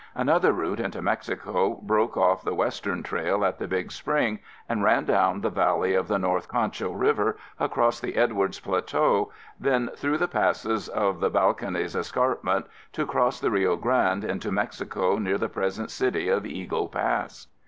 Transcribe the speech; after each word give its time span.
Another 0.15 0.51
route 0.51 0.79
into 0.79 0.99
Mexico 0.99 1.75
broke 1.75 2.17
off 2.17 2.41
the 2.43 2.55
Western 2.55 3.03
Trail 3.03 3.45
at 3.45 3.59
the 3.59 3.67
Big 3.67 3.91
Spring 3.91 4.39
and 4.67 4.81
ran 4.81 5.05
down 5.05 5.41
the 5.41 5.51
valley 5.51 5.93
of 5.93 6.07
the 6.07 6.17
North 6.17 6.47
Concho 6.47 6.91
River, 6.91 7.37
across 7.59 7.99
the 7.99 8.15
Edwards 8.15 8.59
Plateau, 8.59 9.31
then 9.59 9.91
through 9.95 10.17
the 10.17 10.27
passes 10.27 10.89
of 10.89 11.19
the 11.19 11.29
Balcones 11.29 11.95
Escarpment 11.95 12.65
to 12.93 13.05
cross 13.05 13.39
the 13.39 13.51
Rio 13.51 13.75
Grande 13.75 14.23
into 14.25 14.51
Mexico 14.51 15.19
near 15.19 15.37
the 15.37 15.47
present 15.49 15.91
city 15.91 16.29
of 16.29 16.47
Eagle 16.47 16.87
Pass. 16.87 17.45